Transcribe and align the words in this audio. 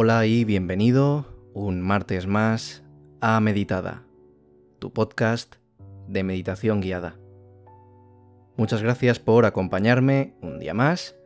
Hola 0.00 0.26
y 0.26 0.44
bienvenido 0.44 1.26
un 1.54 1.80
martes 1.80 2.28
más 2.28 2.84
a 3.20 3.40
Meditada, 3.40 4.04
tu 4.78 4.92
podcast 4.92 5.56
de 6.06 6.22
meditación 6.22 6.80
guiada. 6.80 7.16
Muchas 8.56 8.80
gracias 8.80 9.18
por 9.18 9.44
acompañarme 9.44 10.36
un 10.40 10.60
día 10.60 10.72
más 10.72 11.16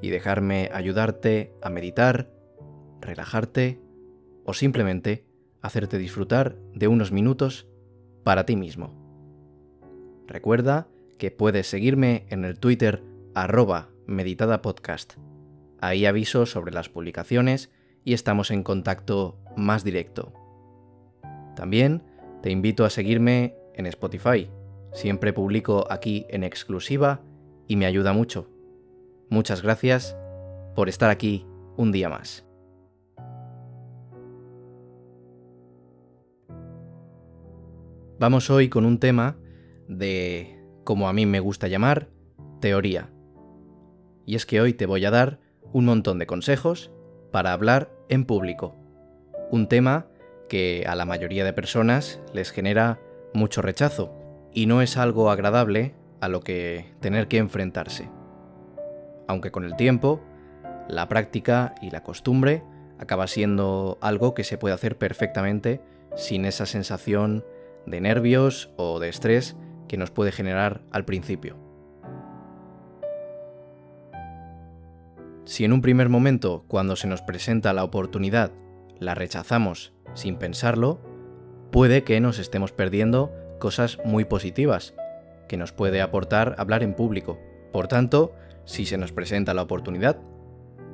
y 0.00 0.10
dejarme 0.10 0.70
ayudarte 0.72 1.52
a 1.60 1.70
meditar, 1.70 2.30
relajarte 3.00 3.80
o 4.44 4.54
simplemente 4.54 5.26
hacerte 5.60 5.98
disfrutar 5.98 6.54
de 6.72 6.86
unos 6.86 7.10
minutos 7.10 7.66
para 8.22 8.46
ti 8.46 8.54
mismo. 8.54 8.94
Recuerda 10.28 10.86
que 11.18 11.32
puedes 11.32 11.66
seguirme 11.66 12.26
en 12.28 12.44
el 12.44 12.60
Twitter 12.60 13.02
arroba 13.34 13.88
meditadapodcast. 14.06 15.14
Ahí 15.80 16.06
aviso 16.06 16.46
sobre 16.46 16.72
las 16.72 16.88
publicaciones 16.88 17.70
y 18.04 18.14
estamos 18.14 18.50
en 18.50 18.62
contacto 18.62 19.38
más 19.56 19.84
directo. 19.84 20.32
También 21.56 22.02
te 22.42 22.50
invito 22.50 22.84
a 22.84 22.90
seguirme 22.90 23.54
en 23.74 23.86
Spotify. 23.86 24.50
Siempre 24.92 25.32
publico 25.32 25.86
aquí 25.90 26.26
en 26.30 26.42
exclusiva 26.44 27.20
y 27.66 27.76
me 27.76 27.86
ayuda 27.86 28.12
mucho. 28.12 28.48
Muchas 29.28 29.62
gracias 29.62 30.16
por 30.74 30.88
estar 30.88 31.10
aquí 31.10 31.46
un 31.76 31.92
día 31.92 32.08
más. 32.08 32.46
Vamos 38.18 38.50
hoy 38.50 38.68
con 38.68 38.84
un 38.84 38.98
tema 38.98 39.38
de, 39.88 40.62
como 40.84 41.08
a 41.08 41.12
mí 41.12 41.24
me 41.24 41.40
gusta 41.40 41.68
llamar, 41.68 42.10
teoría. 42.60 43.10
Y 44.26 44.34
es 44.34 44.44
que 44.44 44.60
hoy 44.60 44.74
te 44.74 44.86
voy 44.86 45.04
a 45.04 45.10
dar 45.10 45.40
un 45.72 45.86
montón 45.86 46.18
de 46.18 46.26
consejos 46.26 46.92
para 47.30 47.52
hablar 47.52 47.90
en 48.08 48.24
público. 48.24 48.76
Un 49.50 49.68
tema 49.68 50.06
que 50.48 50.84
a 50.86 50.94
la 50.94 51.04
mayoría 51.04 51.44
de 51.44 51.52
personas 51.52 52.20
les 52.32 52.50
genera 52.50 52.98
mucho 53.32 53.62
rechazo 53.62 54.12
y 54.52 54.66
no 54.66 54.82
es 54.82 54.96
algo 54.96 55.30
agradable 55.30 55.94
a 56.20 56.28
lo 56.28 56.40
que 56.40 56.92
tener 57.00 57.28
que 57.28 57.38
enfrentarse. 57.38 58.10
Aunque 59.28 59.50
con 59.50 59.64
el 59.64 59.76
tiempo, 59.76 60.20
la 60.88 61.08
práctica 61.08 61.74
y 61.80 61.90
la 61.90 62.02
costumbre 62.02 62.64
acaba 62.98 63.26
siendo 63.26 63.96
algo 64.00 64.34
que 64.34 64.44
se 64.44 64.58
puede 64.58 64.74
hacer 64.74 64.98
perfectamente 64.98 65.80
sin 66.16 66.44
esa 66.44 66.66
sensación 66.66 67.44
de 67.86 68.00
nervios 68.00 68.70
o 68.76 68.98
de 68.98 69.08
estrés 69.08 69.56
que 69.88 69.96
nos 69.96 70.10
puede 70.10 70.32
generar 70.32 70.82
al 70.90 71.04
principio. 71.04 71.69
Si 75.50 75.64
en 75.64 75.72
un 75.72 75.82
primer 75.82 76.08
momento, 76.08 76.64
cuando 76.68 76.94
se 76.94 77.08
nos 77.08 77.22
presenta 77.22 77.72
la 77.72 77.82
oportunidad, 77.82 78.52
la 79.00 79.16
rechazamos 79.16 79.92
sin 80.14 80.36
pensarlo, 80.36 81.00
puede 81.72 82.04
que 82.04 82.20
nos 82.20 82.38
estemos 82.38 82.70
perdiendo 82.70 83.32
cosas 83.58 83.98
muy 84.04 84.24
positivas 84.24 84.94
que 85.48 85.56
nos 85.56 85.72
puede 85.72 86.02
aportar 86.02 86.54
hablar 86.56 86.84
en 86.84 86.94
público. 86.94 87.40
Por 87.72 87.88
tanto, 87.88 88.32
si 88.64 88.86
se 88.86 88.96
nos 88.96 89.10
presenta 89.10 89.52
la 89.52 89.62
oportunidad, 89.62 90.20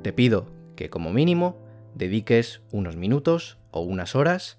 te 0.01 0.11
pido 0.11 0.47
que 0.75 0.89
como 0.89 1.13
mínimo 1.13 1.61
dediques 1.93 2.63
unos 2.71 2.95
minutos 2.95 3.59
o 3.69 3.81
unas 3.81 4.15
horas 4.15 4.57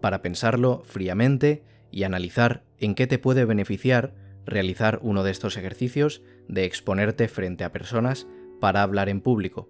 para 0.00 0.22
pensarlo 0.22 0.82
fríamente 0.86 1.62
y 1.90 2.04
analizar 2.04 2.62
en 2.78 2.94
qué 2.94 3.06
te 3.06 3.18
puede 3.18 3.44
beneficiar 3.44 4.14
realizar 4.46 4.98
uno 5.02 5.24
de 5.24 5.32
estos 5.32 5.58
ejercicios 5.58 6.22
de 6.48 6.64
exponerte 6.64 7.28
frente 7.28 7.64
a 7.64 7.72
personas 7.72 8.26
para 8.60 8.82
hablar 8.82 9.08
en 9.08 9.20
público. 9.20 9.68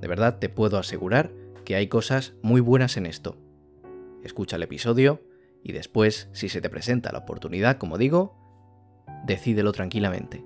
De 0.00 0.08
verdad 0.08 0.38
te 0.38 0.48
puedo 0.48 0.78
asegurar 0.78 1.32
que 1.64 1.76
hay 1.76 1.88
cosas 1.88 2.34
muy 2.42 2.60
buenas 2.60 2.96
en 2.96 3.06
esto. 3.06 3.36
Escucha 4.22 4.56
el 4.56 4.62
episodio 4.62 5.22
y 5.62 5.72
después, 5.72 6.28
si 6.32 6.48
se 6.48 6.60
te 6.60 6.70
presenta 6.70 7.12
la 7.12 7.18
oportunidad, 7.18 7.78
como 7.78 7.98
digo, 7.98 8.36
decídelo 9.24 9.72
tranquilamente. 9.72 10.44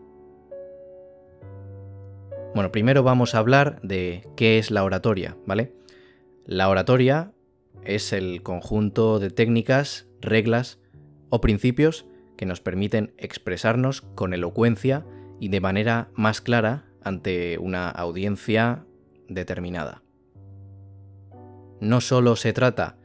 Bueno, 2.55 2.73
primero 2.73 3.03
vamos 3.03 3.35
a 3.35 3.39
hablar 3.39 3.81
de 3.83 4.27
qué 4.37 4.59
es 4.59 4.71
la 4.71 4.83
oratoria, 4.83 5.37
¿vale? 5.47 5.73
La 6.47 6.69
oratoria 6.69 7.33
es 7.85 8.13
el 8.13 8.43
conjunto 8.43 9.19
de 9.19 9.31
técnicas, 9.31 10.09
reglas 10.21 10.81
o 11.29 11.41
principios 11.41 12.07
que 12.37 12.47
nos 12.47 12.61
permiten 12.61 13.13
expresarnos 13.19 14.01
con 14.01 14.35
elocuencia 14.35 15.07
y 15.39 15.49
de 15.49 15.61
manera 15.61 16.09
más 16.15 16.41
clara 16.41 16.90
ante 17.03 17.59
una 17.59 17.89
audiencia 17.89 18.85
determinada. 19.29 20.03
No 21.81 22.01
solo 22.01 22.37
se 22.37 22.53
trata 22.53 22.97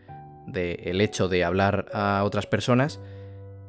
del 0.47 1.01
hecho 1.01 1.27
de 1.27 1.43
hablar 1.43 1.85
a 1.93 2.23
otras 2.23 2.45
personas, 2.45 2.99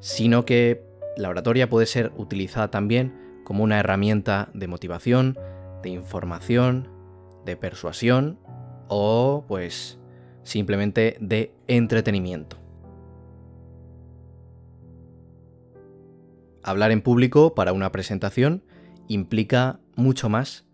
sino 0.00 0.44
que 0.44 0.84
la 1.16 1.28
oratoria 1.28 1.69
puede 1.69 1.86
ser 1.86 2.12
utilizada 2.16 2.70
también 2.70 3.15
como 3.44 3.65
una 3.65 3.78
herramienta 3.78 4.50
de 4.53 4.66
motivación, 4.66 5.38
de 5.82 5.91
información, 5.91 6.88
de 7.44 7.56
persuasión 7.56 8.38
o 8.88 9.44
pues 9.48 9.98
simplemente 10.42 11.16
de 11.20 11.54
entretenimiento. 11.66 12.59
Hablar 16.62 16.91
en 16.91 17.03
público 17.03 17.54
para 17.54 17.72
una 17.72 17.92
presentación 17.92 18.65
implica 19.08 19.80
mucho 19.94 20.28
más 20.28 20.64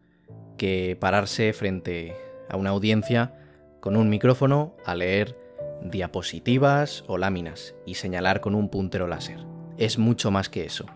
que 0.56 0.96
pararse 1.00 1.52
frente 1.52 2.16
a 2.48 2.56
una 2.56 2.70
audiencia 2.70 3.34
con 3.80 3.96
un 3.96 4.08
micrófono 4.08 4.76
a 4.84 4.94
leer 4.94 5.36
diapositivas 5.82 7.04
o 7.08 7.18
láminas 7.18 7.74
y 7.86 7.94
señalar 7.94 8.40
con 8.40 8.54
un 8.54 8.68
puntero 8.68 9.06
láser. 9.06 9.38
Es 9.78 9.98
mucho 9.98 10.30
más 10.30 10.48
que 10.48 10.64
eso. 10.64 10.86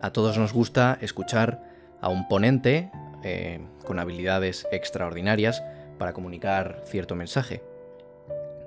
A 0.00 0.12
todos 0.12 0.38
nos 0.38 0.52
gusta 0.52 0.98
escuchar 1.00 1.62
a 2.00 2.08
un 2.08 2.28
ponente 2.28 2.90
eh, 3.24 3.60
con 3.84 3.98
habilidades 3.98 4.66
extraordinarias 4.70 5.62
para 5.98 6.12
comunicar 6.12 6.82
cierto 6.84 7.16
mensaje. 7.16 7.62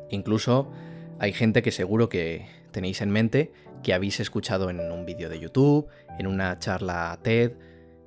Incluso 0.09 0.69
hay 1.19 1.31
gente 1.31 1.61
que 1.61 1.71
seguro 1.71 2.09
que 2.09 2.47
tenéis 2.71 3.01
en 3.01 3.11
mente 3.11 3.51
que 3.83 3.93
habéis 3.93 4.19
escuchado 4.19 4.69
en 4.69 4.79
un 4.79 5.05
vídeo 5.05 5.29
de 5.29 5.39
YouTube, 5.39 5.87
en 6.19 6.27
una 6.27 6.57
charla 6.59 7.17
TED, 7.21 7.53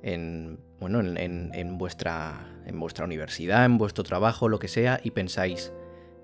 en, 0.01 0.59
bueno, 0.79 0.99
en, 1.01 1.77
vuestra, 1.77 2.61
en 2.65 2.79
vuestra 2.79 3.05
universidad, 3.05 3.65
en 3.65 3.77
vuestro 3.77 4.03
trabajo, 4.03 4.49
lo 4.49 4.59
que 4.59 4.67
sea, 4.67 4.99
y 5.03 5.11
pensáis 5.11 5.73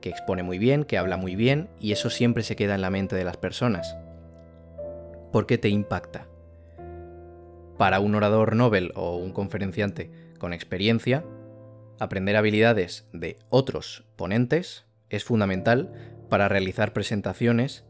que 0.02 0.10
expone 0.10 0.44
muy 0.44 0.58
bien, 0.58 0.84
que 0.84 0.98
habla 0.98 1.18
muy 1.18 1.36
bien, 1.36 1.70
y 1.80 1.92
eso 1.92 2.10
siempre 2.10 2.44
se 2.44 2.56
queda 2.56 2.76
en 2.76 2.82
la 2.82 2.90
mente 2.90 3.16
de 3.16 3.24
las 3.24 3.38
personas. 3.38 3.96
Porque 5.32 5.58
te 5.58 5.70
impacta. 5.70 6.28
Para 7.78 8.00
un 8.00 8.16
orador 8.16 8.56
Nobel 8.56 8.92
o 8.96 9.18
un 9.18 9.32
conferenciante 9.32 10.12
con 10.38 10.54
experiencia, 10.54 11.24
aprender 12.00 12.36
habilidades 12.36 13.08
de 13.14 13.38
otros 13.50 14.06
ponentes 14.16 14.86
es 15.10 15.24
fundamental 15.24 15.92
para 16.30 16.48
realizar 16.48 16.94
presentaciones 16.94 17.86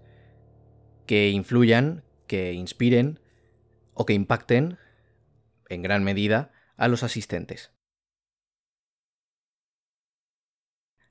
que 1.05 1.29
influyan, 1.29 2.03
que 2.27 2.53
inspiren 2.53 3.19
o 3.93 4.05
que 4.05 4.13
impacten 4.13 4.77
en 5.69 5.81
gran 5.81 6.03
medida 6.03 6.51
a 6.77 6.87
los 6.87 7.03
asistentes. 7.03 7.71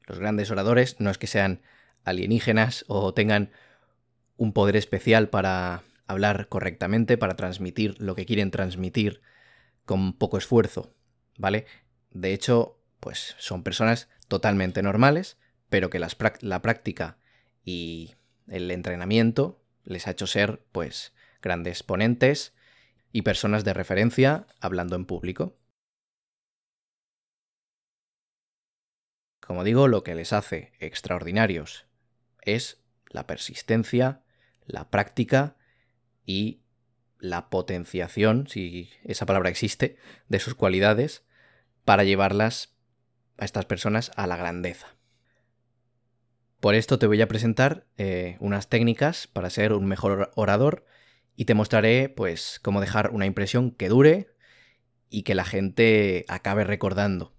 Los 0.06 0.18
grandes 0.18 0.50
oradores 0.50 0.98
no 1.00 1.10
es 1.10 1.18
que 1.18 1.26
sean 1.26 1.62
alienígenas 2.04 2.84
o 2.88 3.14
tengan 3.14 3.52
un 4.36 4.52
poder 4.52 4.76
especial 4.76 5.28
para 5.28 5.82
hablar 6.06 6.48
correctamente, 6.48 7.16
para 7.16 7.36
transmitir 7.36 8.00
lo 8.00 8.14
que 8.14 8.26
quieren 8.26 8.50
transmitir 8.50 9.22
con 9.84 10.12
poco 10.14 10.38
esfuerzo, 10.38 10.94
¿vale? 11.38 11.66
De 12.10 12.32
hecho, 12.32 12.80
pues 12.98 13.36
son 13.38 13.62
personas 13.62 14.08
totalmente 14.26 14.82
normales, 14.82 15.38
pero 15.68 15.90
que 15.90 16.00
la 16.00 16.62
práctica 16.62 17.18
y 17.64 18.14
el 18.48 18.70
entrenamiento 18.70 19.59
les 19.90 20.06
ha 20.06 20.12
hecho 20.12 20.26
ser, 20.26 20.64
pues, 20.72 21.12
grandes 21.42 21.82
ponentes 21.82 22.54
y 23.12 23.22
personas 23.22 23.64
de 23.64 23.74
referencia 23.74 24.46
hablando 24.60 24.94
en 24.94 25.04
público. 25.04 25.58
Como 29.40 29.64
digo, 29.64 29.88
lo 29.88 30.04
que 30.04 30.14
les 30.14 30.32
hace 30.32 30.72
extraordinarios 30.78 31.86
es 32.42 32.84
la 33.08 33.26
persistencia, 33.26 34.22
la 34.64 34.90
práctica 34.90 35.56
y 36.24 36.62
la 37.18 37.50
potenciación, 37.50 38.46
si 38.46 38.90
esa 39.02 39.26
palabra 39.26 39.50
existe, 39.50 39.96
de 40.28 40.38
sus 40.38 40.54
cualidades 40.54 41.24
para 41.84 42.04
llevarlas 42.04 42.76
a 43.38 43.44
estas 43.44 43.66
personas 43.66 44.12
a 44.14 44.28
la 44.28 44.36
grandeza. 44.36 44.99
Por 46.60 46.74
esto 46.74 46.98
te 46.98 47.06
voy 47.06 47.20
a 47.22 47.28
presentar 47.28 47.86
eh, 47.96 48.36
unas 48.38 48.68
técnicas 48.68 49.26
para 49.26 49.48
ser 49.48 49.72
un 49.72 49.86
mejor 49.86 50.30
orador 50.34 50.84
y 51.34 51.46
te 51.46 51.54
mostraré 51.54 52.10
pues 52.10 52.60
cómo 52.62 52.82
dejar 52.82 53.10
una 53.10 53.24
impresión 53.24 53.70
que 53.70 53.88
dure 53.88 54.34
y 55.08 55.22
que 55.22 55.34
la 55.34 55.46
gente 55.46 56.26
acabe 56.28 56.64
recordando. 56.64 57.34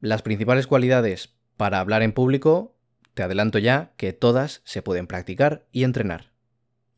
Las 0.00 0.22
principales 0.22 0.66
cualidades 0.66 1.36
para 1.56 1.78
hablar 1.78 2.02
en 2.02 2.12
público, 2.12 2.74
te 3.14 3.22
adelanto 3.22 3.58
ya 3.58 3.92
que 3.98 4.14
todas 4.14 4.62
se 4.64 4.80
pueden 4.80 5.06
practicar 5.06 5.66
y 5.72 5.84
entrenar. 5.84 6.32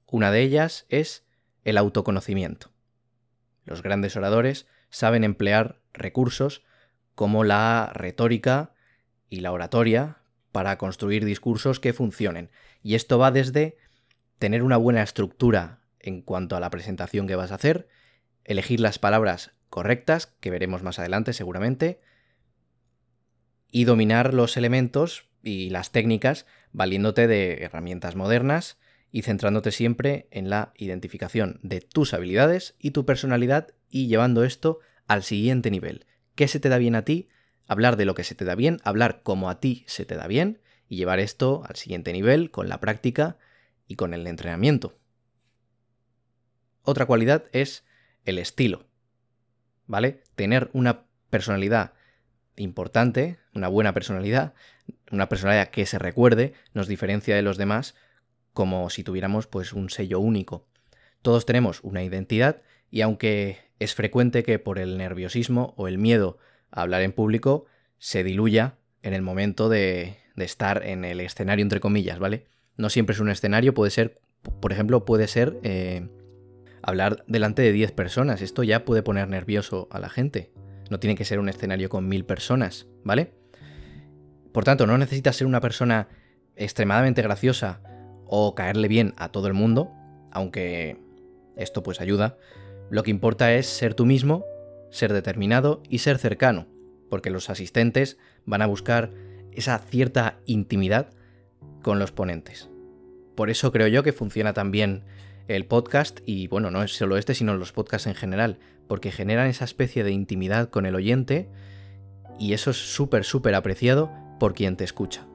Una 0.07 0.31
de 0.31 0.41
ellas 0.41 0.87
es 0.89 1.27
el 1.65 1.79
autoconocimiento. 1.79 2.71
Los 3.65 3.83
grandes 3.83 4.17
oradores 4.17 4.69
saben 4.89 5.25
emplear 5.25 5.83
recursos 5.93 6.63
como 7.15 7.45
la 7.45 7.91
retórica 7.95 8.73
y 9.29 9.41
la 9.41 9.53
oratoria 9.53 10.19
para 10.53 10.77
construir 10.79 11.25
discursos 11.25 11.81
que 11.81 11.93
funcionen. 11.93 12.51
Y 12.83 12.95
esto 12.95 13.19
va 13.19 13.31
desde 13.31 13.77
tener 14.39 14.63
una 14.63 14.77
buena 14.77 15.03
estructura 15.03 15.81
en 16.01 16.21
cuanto 16.21 16.57
a 16.57 16.61
la 16.61 16.71
presentación 16.71 17.27
que 17.27 17.37
vas 17.37 17.53
a 17.53 17.57
hacer, 17.57 17.89
elegir 18.45 18.81
las 18.81 18.99
palabras 18.99 19.53
correctas, 19.71 20.27
que 20.27 20.51
veremos 20.51 20.83
más 20.83 20.99
adelante 20.99 21.33
seguramente, 21.33 22.01
y 23.71 23.85
dominar 23.85 24.35
los 24.35 24.57
elementos 24.57 25.29
y 25.43 25.71
las 25.71 25.93
técnicas 25.93 26.47
valiéndote 26.73 27.27
de 27.27 27.63
herramientas 27.63 28.17
modernas 28.17 28.79
y 29.11 29.23
centrándote 29.23 29.71
siempre 29.73 30.29
en 30.31 30.51
la 30.51 30.73
identificación 30.77 31.59
de 31.63 31.81
tus 31.81 32.15
habilidades 32.15 32.75
y 32.79 32.91
tu 32.91 33.07
personalidad 33.07 33.69
y 33.89 34.09
llevando 34.09 34.45
esto 34.45 34.81
al 35.07 35.23
siguiente 35.23 35.71
nivel. 35.71 36.07
¿Qué 36.35 36.49
se 36.49 36.61
te 36.61 36.69
da 36.69 36.79
bien 36.79 36.95
a 36.95 37.05
ti? 37.05 37.29
Hablar 37.67 37.97
de 37.97 38.05
lo 38.05 38.15
que 38.15 38.25
se 38.25 38.35
te 38.35 38.45
da 38.45 38.55
bien, 38.55 38.81
hablar 38.85 39.23
como 39.23 39.51
a 39.51 39.61
ti 39.61 39.85
se 39.87 40.05
te 40.05 40.17
da 40.17 40.27
bien 40.27 40.61
y 40.89 40.97
llevar 40.97 41.21
esto 41.21 41.63
al 41.69 41.77
siguiente 41.77 42.13
nivel 42.13 42.51
con 42.51 42.69
la 42.69 42.81
práctica 42.81 43.37
y 43.87 43.97
con 43.97 44.15
el 44.15 44.27
entrenamiento. 44.27 44.99
Otra 46.83 47.07
cualidad 47.07 47.45
es 47.53 47.85
el 48.25 48.39
estilo. 48.39 48.87
¿Vale? 49.87 50.23
Tener 50.35 50.71
una 50.73 51.05
personalidad 51.31 51.93
importante, 52.57 53.39
una 53.55 53.69
buena 53.69 53.95
personalidad, 53.95 54.55
una 55.11 55.29
personalidad 55.29 55.69
que 55.69 55.87
se 55.87 55.99
recuerde, 55.99 56.55
nos 56.75 56.89
diferencia 56.89 57.35
de 57.35 57.43
los 57.43 57.57
demás 57.57 57.95
como 58.53 58.91
si 58.91 59.03
tuviéramos 59.03 59.47
pues 59.47 59.73
un 59.73 59.91
sello 59.91 60.21
único. 60.21 60.67
Todos 61.23 61.47
tenemos 61.47 61.81
una 61.83 62.03
identidad 62.03 62.63
y 62.91 63.01
aunque 63.01 63.59
es 63.83 63.95
frecuente 63.95 64.43
que 64.43 64.59
por 64.59 64.79
el 64.79 64.97
nerviosismo 64.97 65.75
o 65.77 65.89
el 65.89 65.99
miedo 65.99 66.39
a 66.71 66.83
hablar 66.83 67.03
en 67.03 67.13
público 67.13 67.67
se 67.99 68.25
diluya 68.25 68.77
en 69.03 69.15
el 69.15 69.23
momento 69.23 69.69
de, 69.69 70.19
estar 70.37 70.85
en 70.87 71.05
el 71.05 71.21
escenario 71.21 71.63
entre 71.63 71.81
comillas, 71.81 72.19
¿vale? 72.19 72.47
No 72.77 72.91
siempre 72.91 73.15
es 73.15 73.21
un 73.21 73.29
escenario, 73.29 73.75
puede 73.75 73.91
ser, 73.91 74.21
por 74.61 74.73
ejemplo, 74.73 75.05
puede 75.05 75.29
ser 75.29 75.59
eh, 75.63 76.09
hablar 76.83 77.25
delante 77.27 77.63
de 77.63 77.73
10 77.73 77.93
personas. 77.93 78.41
Esto 78.41 78.63
ya 78.63 78.85
puede 78.85 79.03
poner 79.03 79.29
nervioso 79.29 79.89
a 79.91 79.99
la 79.99 80.09
gente. 80.09 80.53
No 80.91 80.99
tiene 80.99 81.17
que 81.17 81.25
ser 81.25 81.39
un 81.39 81.49
escenario 81.49 81.89
con 81.89 82.09
mil 82.09 82.25
personas, 82.25 82.87
¿vale? 83.05 83.33
Por 84.53 84.65
tanto, 84.65 84.87
no 84.87 84.99
necesitas 84.99 85.37
ser 85.37 85.47
una 85.47 85.61
persona 85.61 86.09
extremadamente 86.57 87.23
graciosa 87.23 87.81
o 88.27 88.55
caerle 88.55 88.89
bien 88.89 89.15
a 89.17 89.31
todo 89.31 89.47
el 89.49 89.55
mundo, 89.55 89.91
aunque 90.31 90.99
esto 91.57 91.83
pues 91.83 92.01
ayuda. 92.01 92.37
Lo 92.93 93.03
que 93.03 93.11
importa 93.11 93.55
es 93.55 93.67
ser 93.69 93.95
tú 93.95 94.05
mismo, 94.05 94.45
ser 94.91 95.15
determinado 95.15 95.83
y 95.89 96.01
ser 96.01 96.19
cercano, 96.19 96.67
porque 97.09 97.31
los 97.31 97.49
asistentes 97.49 98.19
van 98.45 98.61
a 98.61 98.67
buscar 98.67 99.13
esa 99.51 99.79
cierta 99.79 100.41
intimidad 100.45 101.09
con 101.81 101.99
los 101.99 102.13
ponentes. 102.13 102.69
Por 103.35 103.49
eso 103.49 103.73
creo 103.73 103.89
yo 103.89 104.03
que 104.03 104.13
funciona 104.13 104.53
también 104.53 105.05
el 105.49 105.65
podcast 105.65 106.21
y 106.27 106.49
bueno, 106.49 106.71
no 106.71 106.83
es 106.83 106.95
solo 106.95 107.17
este, 107.17 107.33
sino 107.33 107.55
los 107.55 107.73
podcasts 107.73 108.07
en 108.09 108.15
general, 108.15 108.59
porque 108.89 109.11
generan 109.11 109.47
esa 109.47 109.65
especie 109.65 110.05
de 110.05 110.11
intimidad 110.11 110.69
con 110.69 110.85
el 110.85 110.95
oyente 110.95 111.49
y 112.39 112.53
eso 112.53 112.73
es 112.73 112.77
súper, 112.77 113.25
súper 113.25 113.55
apreciado 113.55 114.13
por 114.39 114.53
quien 114.53 114.77
te 114.77 114.85
escucha. 114.85 115.27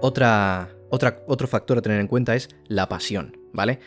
Otra, 0.00 0.76
otro 0.90 1.48
factor 1.48 1.78
a 1.78 1.82
tener 1.82 1.98
en 1.98 2.06
cuenta 2.06 2.36
es 2.36 2.50
la 2.68 2.88
pasión, 2.88 3.36
¿vale? 3.52 3.80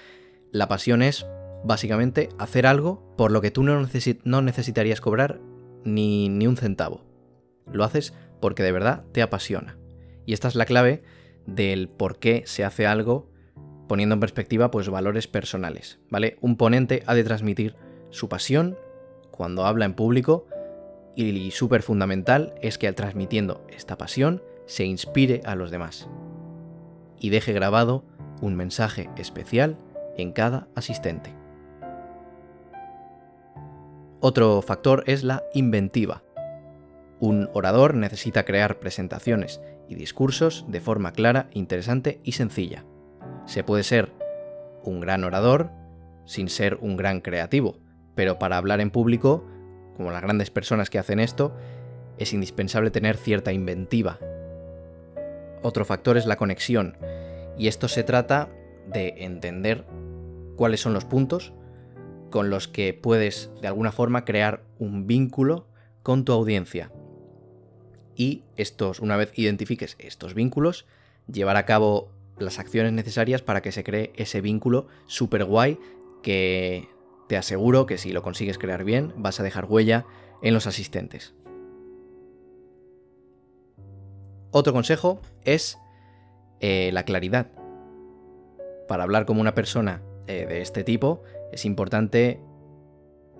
La 0.51 0.67
pasión 0.67 1.01
es 1.01 1.25
básicamente 1.63 2.29
hacer 2.37 2.67
algo 2.67 3.15
por 3.17 3.31
lo 3.31 3.41
que 3.41 3.51
tú 3.51 3.63
no, 3.63 3.87
no 4.23 4.41
necesitarías 4.41 5.01
cobrar 5.01 5.39
ni, 5.85 6.27
ni 6.27 6.47
un 6.47 6.57
centavo. 6.57 7.05
Lo 7.71 7.83
haces 7.83 8.13
porque 8.41 8.63
de 8.63 8.71
verdad 8.71 9.05
te 9.13 9.21
apasiona. 9.21 9.77
Y 10.25 10.33
esta 10.33 10.47
es 10.47 10.55
la 10.55 10.65
clave 10.65 11.03
del 11.45 11.87
por 11.87 12.19
qué 12.19 12.43
se 12.45 12.65
hace 12.65 12.85
algo 12.85 13.31
poniendo 13.87 14.13
en 14.13 14.19
perspectiva 14.19 14.71
pues 14.71 14.89
valores 14.89 15.27
personales, 15.27 15.99
¿vale? 16.09 16.37
Un 16.41 16.57
ponente 16.57 17.03
ha 17.07 17.13
de 17.13 17.23
transmitir 17.23 17.75
su 18.09 18.29
pasión 18.29 18.77
cuando 19.31 19.65
habla 19.65 19.85
en 19.85 19.93
público 19.93 20.47
y 21.15 21.51
súper 21.51 21.81
fundamental 21.81 22.55
es 22.61 22.77
que 22.77 22.87
al 22.87 22.95
transmitiendo 22.95 23.65
esta 23.69 23.97
pasión 23.97 24.43
se 24.65 24.85
inspire 24.85 25.41
a 25.45 25.55
los 25.55 25.71
demás 25.71 26.07
y 27.19 27.29
deje 27.29 27.53
grabado 27.53 28.05
un 28.41 28.55
mensaje 28.55 29.09
especial 29.17 29.77
en 30.17 30.31
cada 30.31 30.67
asistente. 30.75 31.33
Otro 34.19 34.61
factor 34.61 35.03
es 35.07 35.23
la 35.23 35.43
inventiva. 35.53 36.23
Un 37.19 37.49
orador 37.53 37.95
necesita 37.95 38.45
crear 38.45 38.79
presentaciones 38.79 39.61
y 39.87 39.95
discursos 39.95 40.65
de 40.67 40.79
forma 40.79 41.11
clara, 41.11 41.49
interesante 41.53 42.19
y 42.23 42.33
sencilla. 42.33 42.85
Se 43.45 43.63
puede 43.63 43.83
ser 43.83 44.13
un 44.83 44.99
gran 44.99 45.23
orador 45.23 45.71
sin 46.25 46.49
ser 46.49 46.77
un 46.81 46.97
gran 46.97 47.21
creativo, 47.21 47.79
pero 48.15 48.37
para 48.39 48.57
hablar 48.57 48.79
en 48.79 48.91
público, 48.91 49.45
como 49.97 50.11
las 50.11 50.21
grandes 50.21 50.51
personas 50.51 50.89
que 50.89 50.99
hacen 50.99 51.19
esto, 51.19 51.55
es 52.17 52.33
indispensable 52.33 52.91
tener 52.91 53.17
cierta 53.17 53.51
inventiva. 53.51 54.19
Otro 55.63 55.83
factor 55.83 56.17
es 56.17 56.25
la 56.25 56.37
conexión, 56.37 56.97
y 57.57 57.67
esto 57.67 57.87
se 57.87 58.03
trata 58.03 58.49
de 58.87 59.15
entender 59.17 59.85
cuáles 60.61 60.81
son 60.81 60.93
los 60.93 61.05
puntos 61.05 61.53
con 62.29 62.51
los 62.51 62.67
que 62.67 62.93
puedes 62.93 63.49
de 63.63 63.67
alguna 63.67 63.91
forma 63.91 64.25
crear 64.25 64.63
un 64.77 65.07
vínculo 65.07 65.65
con 66.03 66.23
tu 66.23 66.33
audiencia. 66.33 66.91
Y 68.15 68.43
estos, 68.57 68.99
una 68.99 69.17
vez 69.17 69.31
identifiques 69.33 69.95
estos 69.97 70.35
vínculos, 70.35 70.85
llevar 71.25 71.57
a 71.57 71.65
cabo 71.65 72.11
las 72.37 72.59
acciones 72.59 72.93
necesarias 72.93 73.41
para 73.41 73.63
que 73.63 73.71
se 73.71 73.83
cree 73.83 74.13
ese 74.15 74.39
vínculo 74.39 74.85
súper 75.07 75.45
guay 75.45 75.79
que 76.21 76.87
te 77.27 77.37
aseguro 77.37 77.87
que 77.87 77.97
si 77.97 78.11
lo 78.11 78.21
consigues 78.21 78.59
crear 78.59 78.83
bien 78.83 79.15
vas 79.17 79.39
a 79.39 79.43
dejar 79.43 79.65
huella 79.65 80.05
en 80.43 80.53
los 80.53 80.67
asistentes. 80.67 81.33
Otro 84.51 84.73
consejo 84.73 85.21
es 85.43 85.79
eh, 86.59 86.91
la 86.93 87.03
claridad. 87.03 87.47
Para 88.87 89.01
hablar 89.01 89.25
como 89.25 89.41
una 89.41 89.55
persona 89.55 90.03
eh, 90.31 90.45
de 90.45 90.61
este 90.61 90.83
tipo 90.83 91.23
es 91.51 91.65
importante 91.65 92.39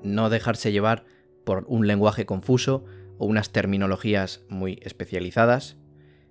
no 0.03 0.29
dejarse 0.29 0.71
llevar 0.71 1.05
por 1.45 1.63
un 1.67 1.87
lenguaje 1.87 2.25
confuso 2.25 2.83
o 3.17 3.25
unas 3.25 3.51
terminologías 3.51 4.43
muy 4.49 4.79
especializadas. 4.81 5.77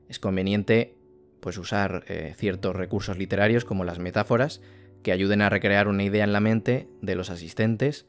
Es 0.08 0.18
conveniente 0.18 0.96
pues 1.40 1.56
usar 1.56 2.04
eh, 2.08 2.34
ciertos 2.36 2.76
recursos 2.76 3.16
literarios 3.16 3.64
como 3.64 3.84
las 3.84 3.98
metáforas 3.98 4.60
que 5.02 5.12
ayuden 5.12 5.40
a 5.40 5.48
recrear 5.48 5.88
una 5.88 6.04
idea 6.04 6.24
en 6.24 6.34
la 6.34 6.40
mente 6.40 6.88
de 7.00 7.14
los 7.14 7.30
asistentes 7.30 8.06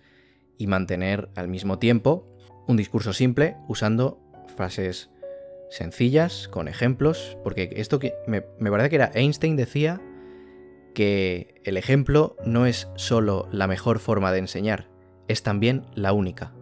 y 0.57 0.67
mantener 0.67 1.29
al 1.35 1.47
mismo 1.47 1.79
tiempo 1.79 2.27
un 2.67 2.75
discurso 2.75 3.13
simple 3.13 3.55
usando 3.69 4.19
frases 4.57 5.09
sencillas, 5.69 6.49
con 6.49 6.67
ejemplos, 6.67 7.37
porque 7.45 7.69
esto 7.77 7.97
que 7.99 8.13
me, 8.27 8.43
me 8.59 8.69
parece 8.69 8.89
que 8.89 8.97
era 8.97 9.11
Einstein 9.13 9.55
decía 9.55 10.01
que 10.93 11.61
el 11.63 11.77
ejemplo 11.77 12.35
no 12.45 12.65
es 12.65 12.89
solo 12.95 13.47
la 13.51 13.67
mejor 13.67 13.99
forma 13.99 14.31
de 14.31 14.39
enseñar, 14.39 14.89
es 15.27 15.43
también 15.43 15.85
la 15.95 16.13
única. 16.13 16.53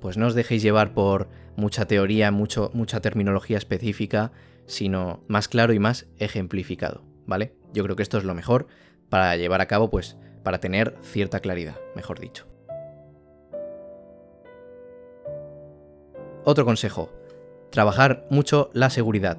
Pues 0.00 0.16
no 0.16 0.26
os 0.26 0.34
dejéis 0.34 0.62
llevar 0.62 0.94
por 0.94 1.28
mucha 1.56 1.86
teoría, 1.86 2.30
mucho, 2.30 2.70
mucha 2.74 3.00
terminología 3.00 3.58
específica 3.58 4.32
sino 4.66 5.22
más 5.28 5.48
claro 5.48 5.72
y 5.72 5.78
más 5.78 6.06
ejemplificado, 6.18 7.02
¿vale? 7.26 7.54
Yo 7.72 7.82
creo 7.84 7.96
que 7.96 8.02
esto 8.02 8.18
es 8.18 8.24
lo 8.24 8.34
mejor 8.34 8.66
para 9.08 9.36
llevar 9.36 9.60
a 9.60 9.66
cabo, 9.66 9.90
pues, 9.90 10.16
para 10.42 10.60
tener 10.60 10.96
cierta 11.02 11.40
claridad, 11.40 11.76
mejor 11.94 12.18
dicho. 12.20 12.46
Otro 16.44 16.64
consejo, 16.64 17.12
trabajar 17.70 18.26
mucho 18.30 18.70
la 18.72 18.90
seguridad. 18.90 19.38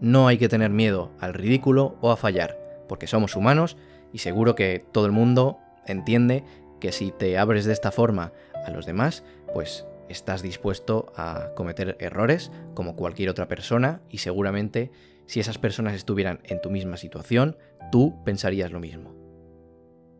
No 0.00 0.28
hay 0.28 0.38
que 0.38 0.48
tener 0.48 0.70
miedo 0.70 1.10
al 1.20 1.34
ridículo 1.34 1.96
o 2.00 2.10
a 2.10 2.16
fallar, 2.16 2.58
porque 2.88 3.06
somos 3.06 3.36
humanos 3.36 3.76
y 4.12 4.18
seguro 4.18 4.54
que 4.54 4.84
todo 4.92 5.06
el 5.06 5.12
mundo 5.12 5.58
entiende 5.86 6.44
que 6.80 6.92
si 6.92 7.10
te 7.10 7.38
abres 7.38 7.64
de 7.64 7.72
esta 7.72 7.90
forma 7.90 8.32
a 8.66 8.70
los 8.70 8.86
demás, 8.86 9.24
pues 9.52 9.86
estás 10.08 10.42
dispuesto 10.42 11.12
a 11.16 11.50
cometer 11.54 11.96
errores 11.98 12.52
como 12.74 12.96
cualquier 12.96 13.30
otra 13.30 13.48
persona 13.48 14.00
y 14.10 14.18
seguramente 14.18 14.90
si 15.26 15.40
esas 15.40 15.58
personas 15.58 15.94
estuvieran 15.94 16.40
en 16.44 16.60
tu 16.60 16.70
misma 16.70 16.96
situación, 16.96 17.56
tú 17.90 18.22
pensarías 18.24 18.70
lo 18.70 18.80
mismo. 18.80 19.14